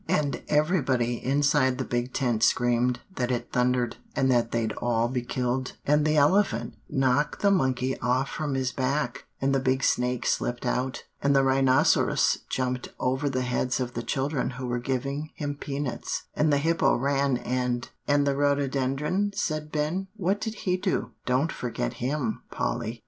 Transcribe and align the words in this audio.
And 0.07 0.41
everybody 0.49 1.23
inside 1.23 1.77
the 1.77 1.85
big 1.85 2.11
tent 2.11 2.41
screamed 2.41 3.01
that 3.17 3.29
it 3.29 3.51
thundered, 3.51 3.97
and 4.15 4.31
that 4.31 4.49
they'd 4.49 4.73
all 4.81 5.07
be 5.07 5.21
killed, 5.21 5.73
and 5.85 6.03
the 6.07 6.17
elephant 6.17 6.73
knocked 6.89 7.43
the 7.43 7.51
monkey 7.51 7.95
off 7.99 8.27
from 8.27 8.55
his 8.55 8.71
back, 8.71 9.25
and 9.39 9.53
the 9.53 9.59
big 9.59 9.83
snake 9.83 10.25
slipped 10.25 10.65
out, 10.65 11.03
and 11.21 11.35
the 11.35 11.43
rhinoceros 11.43 12.39
jumped 12.49 12.89
over 12.99 13.29
the 13.29 13.43
heads 13.43 13.79
of 13.79 13.93
the 13.93 14.01
children 14.01 14.49
who 14.49 14.65
were 14.65 14.79
giving 14.79 15.29
him 15.35 15.53
peanuts, 15.53 16.23
and 16.33 16.51
the 16.51 16.57
hippo 16.57 16.95
ran, 16.95 17.37
and" 17.37 17.89
"And 18.07 18.25
the 18.25 18.35
rhododendron," 18.35 19.33
said 19.35 19.71
Ben 19.71 20.07
"what 20.15 20.41
did 20.41 20.55
he 20.65 20.77
do? 20.77 21.11
Don't 21.27 21.51
forget 21.51 21.93
him, 22.01 22.41
Polly." 22.49 22.99